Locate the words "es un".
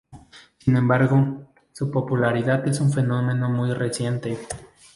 2.67-2.91